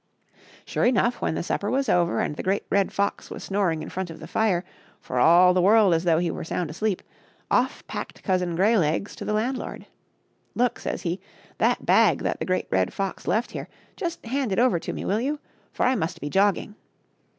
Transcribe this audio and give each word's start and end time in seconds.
Sure 0.65 0.85
enough, 0.85 1.21
when 1.21 1.35
the 1.35 1.43
supper 1.43 1.69
was 1.69 1.87
over 1.87 2.21
and 2.21 2.35
the 2.35 2.41
Great 2.41 2.65
Red 2.71 2.91
Fox 2.91 3.29
was 3.29 3.43
snoring 3.43 3.83
in 3.83 3.89
front 3.89 4.09
of 4.09 4.19
the 4.19 4.25
fire, 4.25 4.63
for 4.99 5.19
all 5.19 5.53
the 5.53 5.61
world 5.61 5.93
as 5.93 6.05
though 6.05 6.17
he 6.17 6.31
were 6.31 6.43
sound 6.43 6.71
asleep, 6.71 7.03
off 7.51 7.85
packed 7.85 8.23
Cousin 8.23 8.55
Greylegs 8.55 9.13
to 9.17 9.25
the 9.25 9.33
landlord." 9.33 9.85
Look," 10.55 10.79
says 10.79 11.03
he," 11.03 11.19
that 11.59 11.85
bag 11.85 12.23
that 12.23 12.39
the 12.39 12.45
Great 12.45 12.65
Red 12.71 12.91
Fox 12.91 13.27
left 13.27 13.51
here, 13.51 13.67
just 13.95 14.25
hand 14.25 14.51
it 14.51 14.57
over 14.57 14.79
to 14.79 14.91
me, 14.91 15.05
will 15.05 15.21
you? 15.21 15.39
for 15.71 15.85
I 15.85 15.93
must 15.93 16.19
be 16.19 16.31
jogging. 16.31 16.73